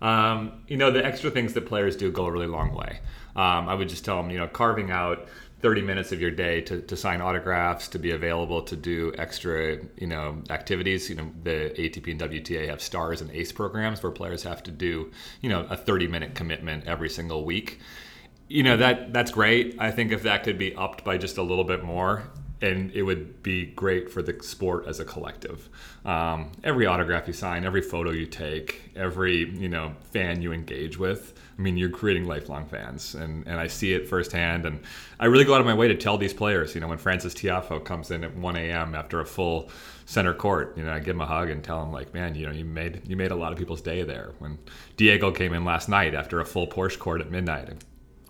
um, 0.03 0.53
you 0.69 0.77
know 0.77 0.91
the 0.91 1.05
extra 1.05 1.31
things 1.31 1.55
that 1.55 1.67
players 1.67 1.97
do 1.97 2.13
go 2.13 2.27
a 2.27 2.31
really 2.31 2.47
long 2.47 2.75
way 2.75 3.01
um, 3.37 3.69
i 3.69 3.75
would 3.75 3.89
just 3.89 4.05
tell 4.05 4.21
them 4.21 4.31
you 4.31 4.39
know 4.39 4.47
carving 4.47 4.91
out 4.91 5.29
30 5.63 5.83
minutes 5.83 6.11
of 6.11 6.21
your 6.21 6.31
day 6.31 6.61
to, 6.61 6.83
to 6.83 6.97
sign 6.97 7.21
autographs, 7.21 7.87
to 7.89 7.99
be 7.99 8.11
available 8.11 8.63
to 8.63 8.75
do 8.75 9.13
extra, 9.17 9.79
you 9.97 10.09
know, 10.09 10.43
activities. 10.51 11.09
You 11.09 11.15
know, 11.15 11.31
the 11.45 11.73
ATP 11.79 12.11
and 12.11 12.21
WTA 12.21 12.69
have 12.69 12.83
stars 12.83 13.21
and 13.21 13.31
ace 13.31 13.53
programs 13.53 14.03
where 14.03 14.11
players 14.11 14.43
have 14.43 14.63
to 14.65 14.73
do, 14.73 15.13
you 15.41 15.49
know, 15.49 15.65
a 15.71 15.77
30 15.77 16.09
minute 16.09 16.35
commitment 16.35 16.85
every 16.87 17.09
single 17.09 17.45
week. 17.45 17.79
You 18.49 18.65
know, 18.65 18.77
that 18.77 19.13
that's 19.13 19.31
great. 19.31 19.77
I 19.79 19.93
think 19.93 20.11
if 20.11 20.25
that 20.25 20.43
could 20.43 20.59
be 20.59 20.75
upped 20.75 21.05
by 21.05 21.17
just 21.17 21.39
a 21.39 21.43
little 21.43 21.65
bit 21.65 21.85
more, 21.85 22.25
and 22.62 22.93
it 22.93 23.03
would 23.03 23.43
be 23.43 23.67
great 23.67 24.11
for 24.11 24.23
the 24.23 24.41
sport 24.43 24.87
as 24.87 25.00
a 25.00 25.05
collective. 25.05 25.69
Um, 26.05 26.53
every 26.62 26.87
autograph 26.87 27.26
you 27.26 27.32
sign, 27.32 27.64
every 27.64 27.82
photo 27.82 28.11
you 28.11 28.26
take, 28.26 28.93
every 28.97 29.50
you 29.50 29.69
know 29.69 29.94
fan 30.12 30.41
you 30.41 30.53
engage 30.53 30.99
with. 30.99 31.38
I 31.59 31.61
mean, 31.61 31.76
you're 31.76 31.91
creating 31.91 32.26
lifelong 32.26 32.67
fans, 32.67 33.14
and, 33.14 33.47
and 33.47 33.61
I 33.61 33.67
see 33.67 33.93
it 33.93 34.09
firsthand. 34.09 34.64
And 34.64 34.81
I 35.20 35.26
really 35.26 35.44
go 35.44 35.55
out 35.55 35.61
of 35.61 35.67
my 35.67 35.75
way 35.75 35.87
to 35.88 35.94
tell 35.94 36.17
these 36.17 36.32
players, 36.32 36.75
you 36.75 36.81
know, 36.81 36.88
when 36.88 36.99
Frances 36.99 37.35
Tiafoe 37.35 37.85
comes 37.85 38.11
in 38.11 38.25
at 38.25 38.35
1 38.35 38.56
a.m. 38.56 38.94
after 38.94 39.20
a 39.20 39.26
full 39.26 39.69
center 40.06 40.32
court, 40.32 40.76
you 40.79 40.85
know, 40.85 40.93
I 40.93 40.99
give 40.99 41.15
him 41.15 41.20
a 41.20 41.26
hug 41.26 41.50
and 41.50 41.62
tell 41.62 41.82
him 41.82 41.93
like, 41.93 42.15
man, 42.15 42.35
you 42.35 42.47
know, 42.47 42.53
you 42.53 42.65
made 42.65 43.03
you 43.06 43.17
made 43.17 43.32
a 43.32 43.37
lot 43.37 43.53
of 43.53 43.58
people's 43.58 43.82
day 43.82 44.03
there. 44.03 44.32
When 44.38 44.58
Diego 44.97 45.31
came 45.31 45.53
in 45.53 45.65
last 45.65 45.88
night 45.88 46.15
after 46.15 46.41
a 46.41 46.44
full 46.44 46.67
Porsche 46.67 46.99
court 46.99 47.20
at 47.20 47.31
midnight, 47.31 47.69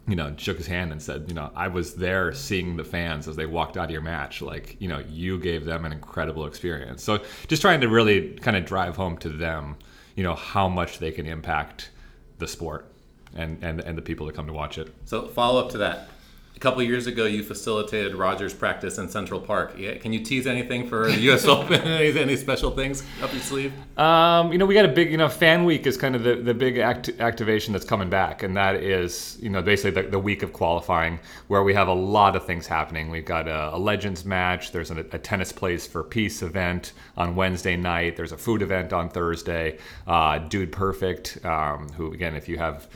you 0.08 0.16
know, 0.16 0.34
shook 0.37 0.56
his 0.56 0.66
hand 0.66 0.90
and 0.90 1.00
said, 1.00 1.26
you 1.28 1.34
know, 1.34 1.50
I 1.54 1.69
was 1.69 1.94
there 1.94 2.32
seeing 2.32 2.76
the 2.76 2.84
fans 2.84 3.28
as 3.28 3.37
they 3.37 3.46
walked 3.46 3.76
out 3.76 3.84
of 3.84 3.90
your 3.90 4.00
match. 4.00 4.43
Like, 4.43 4.76
you 4.81 4.88
know, 4.88 4.99
you 5.08 5.38
gave 5.38 5.64
them 5.64 5.84
an 5.84 5.93
incredible 5.93 6.46
experience. 6.46 7.04
So 7.04 7.22
just 7.46 7.62
trying 7.62 7.81
to 7.82 7.88
really 7.88 8.31
kind 8.34 8.56
of 8.56 8.64
drive 8.64 8.96
home 8.96 9.16
to 9.19 9.28
them, 9.28 9.76
you 10.16 10.25
know, 10.25 10.34
how 10.34 10.69
much 10.69 10.99
they 10.99 11.12
can 11.12 11.26
impact 11.26 11.90
the 12.38 12.49
sport 12.49 12.90
and, 13.37 13.62
and, 13.62 13.81
and 13.81 13.96
the 13.96 14.02
people 14.02 14.26
that 14.26 14.34
come 14.34 14.46
to 14.49 14.52
watch 14.52 14.76
it. 14.76 14.93
So 15.04 15.28
follow 15.28 15.64
up 15.64 15.70
to 15.72 15.78
that. 15.78 16.08
A 16.54 16.58
couple 16.58 16.82
years 16.82 17.06
ago, 17.06 17.25
you 17.25 17.43
facilitated 17.43 18.14
Rogers 18.14 18.52
practice 18.54 18.99
in 18.99 19.08
Central 19.08 19.40
Park. 19.40 19.75
Yeah, 19.76 19.96
can 19.96 20.12
you 20.12 20.20
tease 20.20 20.46
anything 20.46 20.87
for 20.87 21.10
the 21.10 21.19
U.S. 21.20 21.44
Open? 21.46 21.81
any, 21.81 22.16
any 22.19 22.37
special 22.37 22.70
things 22.70 23.02
up 23.22 23.32
your 23.32 23.43
sleeve? 23.43 23.72
Um, 23.99 24.52
you 24.52 24.58
know, 24.58 24.66
we 24.66 24.75
got 24.75 24.84
a 24.84 24.88
big, 24.88 25.10
you 25.10 25.16
know, 25.16 25.28
Fan 25.28 25.64
Week 25.64 25.87
is 25.87 25.96
kind 25.96 26.14
of 26.14 26.22
the, 26.22 26.37
the 26.37 26.54
big 26.54 26.78
act- 26.78 27.08
activation 27.20 27.72
that's 27.72 27.84
coming 27.84 28.10
back, 28.10 28.43
and 28.43 28.56
that 28.56 28.76
is, 28.76 29.38
you 29.40 29.49
know, 29.49 29.62
basically 29.62 30.02
the, 30.02 30.08
the, 30.08 30.19
week 30.19 30.43
of 30.43 30.52
qualifying 30.52 31.19
where 31.49 31.62
we 31.64 31.75
have 31.75 31.88
a 31.88 31.93
lot 31.93 32.37
of 32.37 32.46
things 32.46 32.66
happening. 32.66 33.10
We've 33.10 33.25
got 33.25 33.49
a, 33.49 33.75
a 33.75 33.78
Legends 33.78 34.25
match. 34.25 34.72
There's 34.72 34.90
a, 34.90 35.00
a, 35.00 35.19
tennis 35.19 35.52
plays 35.52 35.87
for 35.87 36.04
peace 36.04 36.43
event 36.43 36.93
on 37.16 37.34
Wednesday 37.34 37.76
night. 37.76 38.16
There's 38.16 38.32
a 38.32 38.38
food 38.38 38.62
event 38.62 38.93
on 38.93 39.08
Thursday. 39.08 39.78
Uh, 40.06 40.38
Dude 40.38 40.70
Perfect, 40.70 41.44
um, 41.44 41.88
who 41.90 42.12
again, 42.12 42.37
if 42.37 42.49
you 42.49 42.58
have 42.58 42.88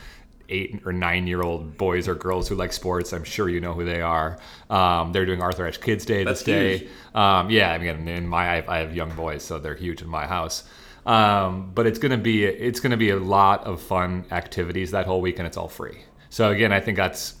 eight 0.49 0.81
or 0.85 0.93
nine 0.93 1.27
year 1.27 1.41
old 1.41 1.77
boys 1.77 2.07
or 2.07 2.15
girls 2.15 2.47
who 2.47 2.55
like 2.55 2.73
sports. 2.73 3.13
I'm 3.13 3.23
sure 3.23 3.49
you 3.49 3.59
know 3.59 3.73
who 3.73 3.85
they 3.85 4.01
are. 4.01 4.37
Um, 4.69 5.11
they're 5.11 5.25
doing 5.25 5.41
Arthur 5.41 5.67
Ashe 5.67 5.77
Kids 5.79 6.05
Day 6.05 6.23
That's 6.23 6.43
this 6.43 6.79
huge. 6.79 6.81
day. 6.81 6.87
Um, 7.15 7.49
yeah, 7.49 7.71
I 7.71 7.77
mean, 7.77 8.07
in 8.07 8.27
my 8.27 8.49
I 8.51 8.55
have, 8.55 8.69
I 8.69 8.77
have 8.79 8.95
young 8.95 9.15
boys, 9.15 9.43
so 9.43 9.59
they're 9.59 9.75
huge 9.75 10.01
in 10.01 10.09
my 10.09 10.25
house. 10.27 10.63
Um, 11.05 11.71
but 11.73 11.87
it's 11.87 11.99
gonna 11.99 12.17
be 12.17 12.43
it's 12.43 12.81
gonna 12.81 12.97
be 12.97 13.11
a 13.11 13.17
lot 13.17 13.63
of 13.63 13.81
fun 13.81 14.25
activities 14.31 14.91
that 14.91 15.05
whole 15.05 15.21
week, 15.21 15.39
and 15.39 15.47
it's 15.47 15.55
all 15.55 15.69
free. 15.69 15.99
So 16.29 16.51
again, 16.51 16.73
I 16.73 16.81
think 16.81 16.97
that's 16.97 17.35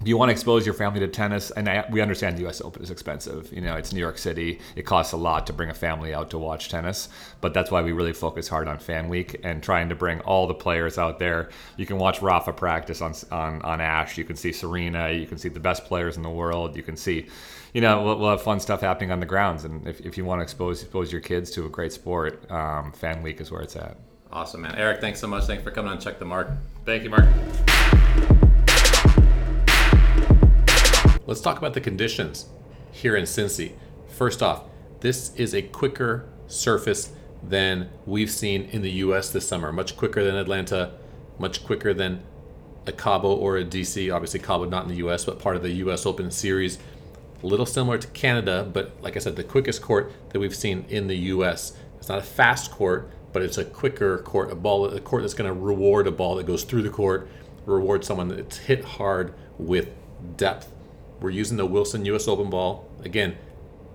if 0.00 0.06
you 0.06 0.16
want 0.18 0.28
to 0.28 0.32
expose 0.32 0.66
your 0.66 0.74
family 0.74 1.00
to 1.00 1.08
tennis, 1.08 1.50
and 1.50 1.68
I, 1.68 1.84
we 1.90 2.00
understand 2.00 2.36
the 2.36 2.42
U.S. 2.42 2.60
Open 2.60 2.82
is 2.82 2.90
expensive. 2.90 3.52
You 3.52 3.60
know, 3.60 3.76
it's 3.76 3.92
New 3.92 4.00
York 4.00 4.18
City. 4.18 4.60
It 4.74 4.82
costs 4.82 5.12
a 5.12 5.16
lot 5.16 5.46
to 5.46 5.52
bring 5.52 5.70
a 5.70 5.74
family 5.74 6.12
out 6.12 6.30
to 6.30 6.38
watch 6.38 6.68
tennis, 6.68 7.08
but 7.40 7.54
that's 7.54 7.70
why 7.70 7.82
we 7.82 7.92
really 7.92 8.12
focus 8.12 8.46
hard 8.46 8.68
on 8.68 8.78
Fan 8.78 9.08
Week 9.08 9.40
and 9.42 9.62
trying 9.62 9.88
to 9.88 9.94
bring 9.94 10.20
all 10.20 10.46
the 10.46 10.54
players 10.54 10.98
out 10.98 11.18
there. 11.18 11.48
You 11.76 11.86
can 11.86 11.98
watch 11.98 12.20
Rafa 12.20 12.52
practice 12.52 13.00
on 13.00 13.14
on 13.32 13.62
on 13.62 13.80
Ashe. 13.80 14.18
You 14.18 14.24
can 14.24 14.36
see 14.36 14.52
Serena. 14.52 15.10
You 15.10 15.26
can 15.26 15.38
see 15.38 15.48
the 15.48 15.60
best 15.60 15.84
players 15.84 16.16
in 16.16 16.22
the 16.22 16.30
world. 16.30 16.76
You 16.76 16.82
can 16.82 16.96
see, 16.96 17.26
you 17.72 17.80
know, 17.80 18.02
we'll, 18.02 18.18
we'll 18.18 18.30
have 18.30 18.42
fun 18.42 18.60
stuff 18.60 18.82
happening 18.82 19.10
on 19.10 19.20
the 19.20 19.26
grounds. 19.26 19.64
And 19.64 19.88
if, 19.88 20.00
if 20.00 20.18
you 20.18 20.24
want 20.24 20.40
to 20.40 20.42
expose 20.42 20.82
expose 20.82 21.10
your 21.10 21.22
kids 21.22 21.50
to 21.52 21.64
a 21.64 21.68
great 21.68 21.92
sport, 21.92 22.48
um, 22.50 22.92
Fan 22.92 23.22
Week 23.22 23.40
is 23.40 23.50
where 23.50 23.62
it's 23.62 23.76
at. 23.76 23.96
Awesome, 24.30 24.62
man. 24.62 24.74
Eric, 24.76 25.00
thanks 25.00 25.20
so 25.20 25.26
much. 25.26 25.44
Thanks 25.44 25.64
for 25.64 25.70
coming 25.70 25.90
on 25.90 25.98
Check 25.98 26.18
the 26.18 26.24
Mark. 26.24 26.50
Thank 26.84 27.04
you, 27.04 27.10
Mark. 27.10 27.26
Let's 31.26 31.40
talk 31.40 31.58
about 31.58 31.74
the 31.74 31.80
conditions 31.80 32.46
here 32.92 33.16
in 33.16 33.24
Cincy. 33.24 33.72
First 34.06 34.44
off, 34.44 34.62
this 35.00 35.34
is 35.34 35.56
a 35.56 35.62
quicker 35.62 36.28
surface 36.46 37.10
than 37.42 37.90
we've 38.06 38.30
seen 38.30 38.62
in 38.70 38.82
the 38.82 38.92
US 38.92 39.30
this 39.30 39.48
summer. 39.48 39.72
Much 39.72 39.96
quicker 39.96 40.22
than 40.22 40.36
Atlanta, 40.36 40.92
much 41.36 41.64
quicker 41.64 41.92
than 41.92 42.22
a 42.86 42.92
Cabo 42.92 43.34
or 43.34 43.56
a 43.56 43.64
DC. 43.64 44.14
Obviously, 44.14 44.38
Cabo 44.38 44.66
not 44.66 44.84
in 44.84 44.88
the 44.88 45.04
US, 45.08 45.24
but 45.24 45.40
part 45.40 45.56
of 45.56 45.62
the 45.62 45.72
US 45.72 46.06
Open 46.06 46.30
Series. 46.30 46.78
A 47.42 47.46
little 47.46 47.66
similar 47.66 47.98
to 47.98 48.06
Canada, 48.08 48.68
but 48.72 48.92
like 49.02 49.16
I 49.16 49.18
said, 49.18 49.34
the 49.34 49.42
quickest 49.42 49.82
court 49.82 50.12
that 50.28 50.38
we've 50.38 50.54
seen 50.54 50.86
in 50.88 51.08
the 51.08 51.16
US. 51.16 51.76
It's 51.98 52.08
not 52.08 52.18
a 52.18 52.22
fast 52.22 52.70
court, 52.70 53.10
but 53.32 53.42
it's 53.42 53.58
a 53.58 53.64
quicker 53.64 54.18
court, 54.18 54.52
a 54.52 54.54
ball, 54.54 54.86
a 54.86 55.00
court 55.00 55.22
that's 55.22 55.34
going 55.34 55.52
to 55.52 55.60
reward 55.60 56.06
a 56.06 56.12
ball 56.12 56.36
that 56.36 56.46
goes 56.46 56.62
through 56.62 56.82
the 56.82 56.90
court, 56.90 57.28
reward 57.64 58.04
someone 58.04 58.28
that's 58.28 58.58
hit 58.58 58.84
hard 58.84 59.34
with 59.58 59.88
depth. 60.36 60.72
We're 61.20 61.30
using 61.30 61.56
the 61.56 61.66
Wilson 61.66 62.04
US 62.06 62.28
Open 62.28 62.50
ball. 62.50 62.88
Again, 63.02 63.36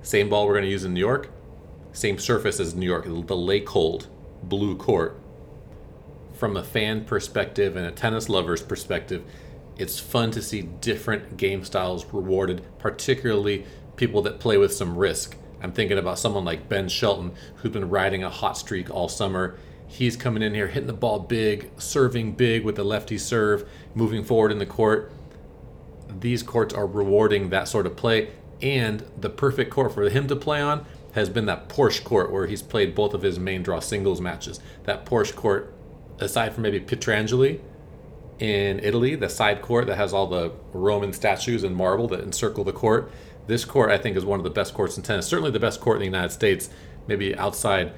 same 0.01 0.29
ball 0.29 0.47
we're 0.47 0.53
going 0.53 0.65
to 0.65 0.71
use 0.71 0.83
in 0.83 0.93
New 0.93 0.99
York, 0.99 1.29
same 1.93 2.17
surface 2.17 2.59
as 2.59 2.73
New 2.73 2.85
York, 2.85 3.05
the 3.05 3.35
Laykold 3.35 4.07
blue 4.43 4.75
court. 4.75 5.19
From 6.33 6.57
a 6.57 6.63
fan 6.63 7.05
perspective 7.05 7.75
and 7.75 7.85
a 7.85 7.91
tennis 7.91 8.27
lover's 8.27 8.63
perspective, 8.63 9.23
it's 9.77 9.99
fun 9.99 10.31
to 10.31 10.41
see 10.41 10.63
different 10.63 11.37
game 11.37 11.63
styles 11.63 12.05
rewarded, 12.05 12.63
particularly 12.79 13.65
people 13.95 14.23
that 14.23 14.39
play 14.39 14.57
with 14.57 14.73
some 14.73 14.97
risk. 14.97 15.37
I'm 15.61 15.71
thinking 15.71 15.99
about 15.99 16.17
someone 16.17 16.43
like 16.43 16.67
Ben 16.67 16.89
Shelton, 16.89 17.33
who's 17.57 17.71
been 17.71 17.89
riding 17.89 18.23
a 18.23 18.29
hot 18.29 18.57
streak 18.57 18.89
all 18.89 19.07
summer. 19.07 19.59
He's 19.87 20.15
coming 20.15 20.41
in 20.41 20.55
here, 20.55 20.67
hitting 20.67 20.87
the 20.87 20.93
ball 20.93 21.19
big, 21.19 21.69
serving 21.77 22.31
big 22.33 22.63
with 22.63 22.77
the 22.77 22.83
lefty 22.83 23.19
serve, 23.19 23.69
moving 23.93 24.23
forward 24.23 24.51
in 24.51 24.57
the 24.57 24.65
court. 24.65 25.11
These 26.19 26.43
courts 26.43 26.73
are 26.73 26.85
rewarding 26.85 27.49
that 27.49 27.67
sort 27.67 27.85
of 27.85 27.95
play, 27.95 28.31
and 28.61 29.03
the 29.19 29.29
perfect 29.29 29.71
court 29.71 29.93
for 29.93 30.09
him 30.09 30.27
to 30.27 30.35
play 30.35 30.61
on 30.61 30.85
has 31.13 31.29
been 31.29 31.45
that 31.45 31.67
Porsche 31.67 32.03
court 32.03 32.31
where 32.31 32.47
he's 32.47 32.61
played 32.61 32.95
both 32.95 33.13
of 33.13 33.21
his 33.21 33.39
main 33.39 33.63
draw 33.63 33.79
singles 33.79 34.21
matches. 34.21 34.59
That 34.83 35.05
Porsche 35.05 35.35
court, 35.35 35.73
aside 36.19 36.53
from 36.53 36.63
maybe 36.63 36.79
Pietrangeli 36.79 37.59
in 38.39 38.79
Italy, 38.79 39.15
the 39.15 39.29
side 39.29 39.61
court 39.61 39.87
that 39.87 39.97
has 39.97 40.13
all 40.13 40.27
the 40.27 40.51
Roman 40.73 41.13
statues 41.13 41.63
and 41.63 41.75
marble 41.75 42.07
that 42.09 42.21
encircle 42.21 42.63
the 42.63 42.73
court. 42.73 43.11
This 43.47 43.65
court, 43.65 43.91
I 43.91 43.97
think, 43.97 44.15
is 44.15 44.23
one 44.23 44.39
of 44.39 44.43
the 44.43 44.49
best 44.49 44.73
courts 44.73 44.97
in 44.97 45.03
tennis. 45.03 45.27
Certainly 45.27 45.51
the 45.51 45.59
best 45.59 45.81
court 45.81 45.97
in 45.97 45.99
the 45.99 46.05
United 46.05 46.31
States, 46.31 46.69
maybe 47.07 47.35
outside 47.35 47.93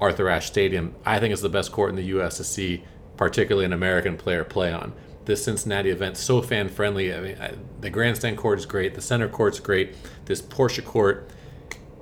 Arthur 0.00 0.28
Ashe 0.28 0.46
Stadium. 0.46 0.94
I 1.04 1.20
think 1.20 1.32
it's 1.32 1.42
the 1.42 1.48
best 1.48 1.72
court 1.72 1.90
in 1.90 1.96
the 1.96 2.04
U.S. 2.04 2.38
to 2.38 2.44
see, 2.44 2.84
particularly 3.16 3.64
an 3.64 3.72
American 3.72 4.16
player 4.16 4.44
play 4.44 4.72
on. 4.72 4.92
This 5.26 5.44
Cincinnati 5.44 5.90
event 5.90 6.16
so 6.16 6.40
fan 6.40 6.68
friendly. 6.68 7.12
I 7.12 7.20
mean, 7.20 7.36
I, 7.40 7.52
the 7.80 7.90
grandstand 7.90 8.38
court 8.38 8.58
is 8.58 8.66
great. 8.66 8.94
The 8.94 9.00
center 9.00 9.28
court's 9.28 9.60
great. 9.60 9.94
This 10.24 10.40
Porsche 10.40 10.84
court, 10.84 11.28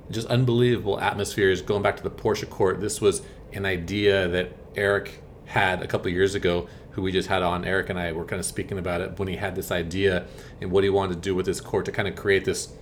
just 0.09 0.27
unbelievable 0.27 0.99
atmospheres. 0.99 1.61
Going 1.61 1.81
back 1.81 1.97
to 1.97 2.03
the 2.03 2.11
Porsche 2.11 2.49
court, 2.49 2.79
this 2.79 3.01
was 3.01 3.23
an 3.51 3.65
idea 3.65 4.27
that 4.27 4.53
Eric 4.75 5.21
had 5.45 5.81
a 5.81 5.87
couple 5.87 6.09
years 6.11 6.35
ago 6.35 6.67
who 6.91 7.01
we 7.01 7.11
just 7.11 7.27
had 7.27 7.43
on. 7.43 7.65
Eric 7.65 7.89
and 7.89 7.99
I 7.99 8.11
were 8.13 8.25
kind 8.25 8.39
of 8.39 8.45
speaking 8.45 8.77
about 8.77 9.01
it 9.01 9.19
when 9.19 9.27
he 9.27 9.35
had 9.35 9.55
this 9.55 9.71
idea 9.71 10.25
and 10.61 10.71
what 10.71 10.83
he 10.83 10.89
wanted 10.89 11.15
to 11.15 11.19
do 11.19 11.35
with 11.35 11.45
this 11.45 11.59
court 11.59 11.85
to 11.85 11.91
kind 11.91 12.07
of 12.07 12.15
create 12.15 12.45
this 12.45 12.73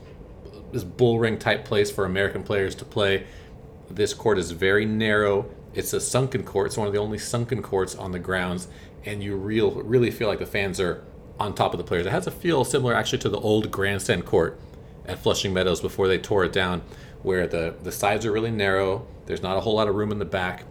this 0.72 0.84
bull 0.84 1.20
ring 1.20 1.38
type 1.38 1.66
place 1.66 1.92
for 1.92 2.04
American 2.04 2.44
players 2.44 2.76
to 2.76 2.86
play. 2.86 3.26
This 3.90 4.14
court 4.14 4.38
is 4.38 4.52
very 4.52 4.86
narrow. 4.86 5.50
It's 5.74 5.94
a 5.94 6.00
sunken 6.00 6.44
court. 6.44 6.68
It's 6.68 6.78
one 6.78 6.88
of 6.88 6.94
the 6.94 7.00
only 7.00 7.18
sunken 7.18 7.62
courts 7.62 7.96
on 7.96 8.12
the 8.12 8.20
grounds, 8.20 8.68
and 9.06 9.24
you 9.24 9.36
real 9.36 9.72
really 9.72 10.12
feel 10.12 10.28
like 10.28 10.40
the 10.40 10.46
fans 10.46 10.80
are 10.80 11.04
on 11.40 11.56
top 11.56 11.74
of 11.74 11.80
the 11.80 11.84
players. 11.84 12.06
It 12.06 12.12
has 12.12 12.28
a 12.28 12.32
feel 12.32 12.64
similar 12.64 12.94
actually 12.94 13.20
to 13.20 13.30
the 13.30 13.40
old 13.40 13.72
grandstand 13.72 14.26
court 14.26 14.60
at 15.06 15.20
Flushing 15.20 15.54
Meadows 15.54 15.82
before 15.82 16.08
they 16.08 16.18
tore 16.18 16.46
it 16.46 16.54
down, 16.54 16.82
where 17.24 17.48
the 17.48 17.76
the 17.82 17.92
sides 17.92 18.26
are 18.26 18.32
really 18.32 18.52
narrow. 18.52 19.08
There's 19.26 19.42
not 19.42 19.58
a 19.58 19.62
whole 19.62 19.76
lot 19.76 19.88
of 19.88 19.96
room 19.96 20.12
in 20.12 20.20
the 20.20 20.26
back, 20.26 20.66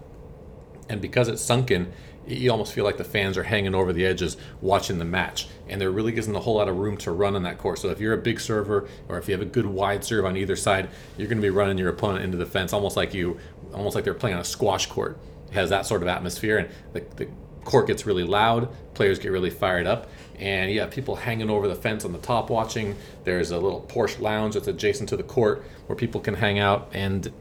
and 0.88 1.00
because 1.00 1.28
it's 1.28 1.42
sunken, 1.42 1.92
you 2.26 2.50
almost 2.50 2.72
feel 2.72 2.84
like 2.84 2.96
the 2.98 3.04
fans 3.04 3.36
are 3.36 3.42
hanging 3.42 3.74
over 3.74 3.92
the 3.92 4.06
edges 4.06 4.36
watching 4.60 4.98
the 4.98 5.04
match 5.04 5.48
and 5.68 5.80
there 5.80 5.90
really 5.90 6.16
isn't 6.16 6.34
a 6.34 6.40
whole 6.40 6.54
lot 6.54 6.68
of 6.68 6.76
room 6.76 6.96
to 6.96 7.10
run 7.10 7.34
on 7.34 7.42
that 7.42 7.58
court 7.58 7.78
so 7.78 7.88
if 7.88 8.00
you're 8.00 8.12
a 8.12 8.18
big 8.18 8.38
server 8.38 8.88
or 9.08 9.18
if 9.18 9.28
you 9.28 9.32
have 9.32 9.42
a 9.42 9.46
good 9.46 9.66
wide 9.66 10.04
serve 10.04 10.24
on 10.24 10.36
either 10.36 10.54
side 10.54 10.88
you're 11.16 11.28
going 11.28 11.38
to 11.38 11.42
be 11.42 11.50
running 11.50 11.78
your 11.78 11.88
opponent 11.88 12.24
into 12.24 12.36
the 12.36 12.46
fence 12.46 12.72
almost 12.72 12.96
like 12.96 13.12
you 13.12 13.38
almost 13.72 13.94
like 13.94 14.04
they're 14.04 14.14
playing 14.14 14.34
on 14.34 14.40
a 14.40 14.44
squash 14.44 14.86
court 14.86 15.18
it 15.48 15.54
has 15.54 15.70
that 15.70 15.86
sort 15.86 16.02
of 16.02 16.08
atmosphere 16.08 16.58
and 16.58 16.68
the, 16.92 17.00
the 17.16 17.28
court 17.64 17.86
gets 17.86 18.06
really 18.06 18.24
loud 18.24 18.68
players 18.94 19.18
get 19.18 19.30
really 19.30 19.50
fired 19.50 19.86
up 19.86 20.08
and 20.38 20.70
you 20.70 20.80
have 20.80 20.90
people 20.90 21.14
hanging 21.14 21.48
over 21.48 21.68
the 21.68 21.74
fence 21.74 22.04
on 22.04 22.12
the 22.12 22.18
top 22.18 22.50
watching 22.50 22.96
there's 23.24 23.50
a 23.50 23.58
little 23.58 23.86
porsche 23.88 24.20
lounge 24.20 24.54
that's 24.54 24.66
adjacent 24.66 25.08
to 25.08 25.16
the 25.16 25.22
court 25.22 25.62
where 25.86 25.96
people 25.96 26.20
can 26.20 26.34
hang 26.34 26.58
out 26.58 26.88
and 26.92 27.32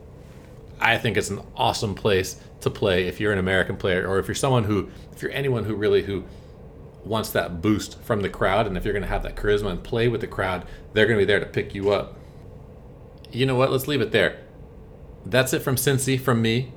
I 0.82 0.98
think 0.98 1.16
it's 1.16 1.30
an 1.30 1.42
awesome 1.56 1.94
place 1.94 2.42
to 2.62 2.72
play 2.72 3.08
if 3.08 3.20
you're 3.20 3.32
an 3.32 3.38
American 3.38 3.78
player 3.78 4.08
or 4.08 4.18
if 4.18 4.28
you're 4.28 4.36
someone 4.36 4.64
who, 4.64 4.90
if 5.12 5.22
you're 5.22 5.32
anyone 5.32 5.64
who 5.64 5.76
really 5.76 6.02
who 6.02 6.24
wants 7.06 7.30
that 7.32 7.62
boost 7.62 8.02
from 8.02 8.22
the 8.22 8.30
crowd, 8.30 8.66
and 8.66 8.76
if 8.76 8.84
you're 8.84 8.94
going 8.94 9.04
to 9.04 9.10
have 9.10 9.24
that 9.24 9.36
charisma 9.36 9.70
and 9.70 9.84
play 9.84 10.08
with 10.08 10.22
the 10.22 10.28
crowd, 10.28 10.66
they're 10.94 11.06
going 11.06 11.20
to 11.20 11.22
be 11.22 11.28
there 11.28 11.40
to 11.40 11.46
pick 11.46 11.76
you 11.76 11.92
up. 11.92 12.18
You 13.32 13.46
know 13.46 13.56
what? 13.56 13.72
Let's 13.72 13.88
leave 13.88 14.02
it 14.02 14.12
there. 14.12 14.40
That's 15.26 15.54
it 15.54 15.60
from 15.60 15.76
Cincy, 15.76 16.20
from 16.20 16.42
me. 16.42 16.74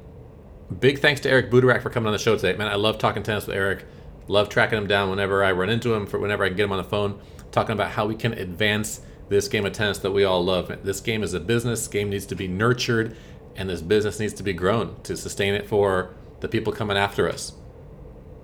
Big 0.80 0.98
thanks 0.98 1.20
to 1.22 1.30
Eric 1.30 1.50
Butorac 1.50 1.82
for 1.82 1.90
coming 1.90 2.06
on 2.06 2.12
the 2.12 2.18
show 2.18 2.36
today. 2.36 2.56
Man, 2.56 2.68
I 2.68 2.74
love 2.74 2.98
talking 2.98 3.22
tennis 3.22 3.46
with 3.46 3.56
Eric. 3.56 3.84
Love 4.28 4.48
tracking 4.48 4.78
him 4.78 4.86
down 4.86 5.10
whenever 5.10 5.44
I 5.44 5.52
run 5.52 5.68
into 5.68 5.94
him, 5.94 6.06
for 6.06 6.18
whenever 6.18 6.44
I 6.44 6.48
can 6.48 6.56
get 6.56 6.64
him 6.64 6.72
on 6.72 6.78
the 6.78 6.84
phone, 6.84 7.20
talking 7.52 7.72
about 7.72 7.90
how 7.90 8.06
we 8.06 8.14
can 8.14 8.32
advance 8.32 9.00
this 9.28 9.48
game 9.48 9.66
of 9.66 9.72
tennis 9.72 9.98
that 9.98 10.12
we 10.12 10.24
all 10.24 10.44
love. 10.44 10.72
This 10.82 11.00
game 11.00 11.22
is 11.22 11.34
a 11.34 11.40
business. 11.40 11.80
This 11.80 11.88
game 11.88 12.10
needs 12.10 12.26
to 12.26 12.34
be 12.34 12.48
nurtured 12.48 13.16
and 13.56 13.68
this 13.68 13.82
business 13.82 14.18
needs 14.18 14.32
to 14.34 14.42
be 14.42 14.52
grown 14.52 15.00
to 15.02 15.16
sustain 15.16 15.54
it 15.54 15.66
for 15.66 16.14
the 16.40 16.48
people 16.48 16.72
coming 16.72 16.96
after 16.96 17.28
us. 17.28 17.52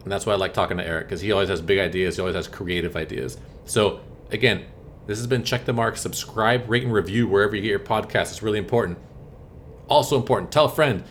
And 0.03 0.11
that's 0.11 0.25
why 0.25 0.33
I 0.33 0.37
like 0.37 0.55
talking 0.55 0.79
to 0.79 0.87
Eric 0.87 1.07
because 1.07 1.21
he 1.21 1.33
always 1.33 1.49
has 1.49 1.61
big 1.61 1.79
ideas, 1.79 2.17
he 2.17 2.21
always 2.21 2.37
has 2.37 2.49
creative 2.49 2.97
ideas. 2.97 3.39
So, 3.65 4.01
again, 4.31 4.65
this 5.07 5.19
has 5.19 5.27
been 5.27 5.45
Check 5.45 5.65
the 5.65 5.73
Mark. 5.73 5.97
Subscribe, 5.97 6.69
rate, 6.71 6.85
and 6.85 6.93
review 6.93 7.27
wherever 7.27 7.55
you 7.55 7.63
get 7.63 7.69
your 7.69 7.81
podcast. 7.81 8.31
It's 8.31 8.43
really 8.43 8.59
important. 8.59 8.99
Also 9.91 10.17
important, 10.17 10.53
tell 10.53 10.67
a 10.67 10.69
friend. 10.69 11.03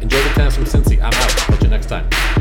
Enjoy 0.00 0.22
the 0.22 0.30
tennis 0.30 0.54
from 0.54 0.64
Cincy. 0.64 0.98
I'm 0.98 1.12
out. 1.12 1.30
Catch 1.36 1.62
you 1.62 1.68
next 1.68 1.86
time. 1.86 2.39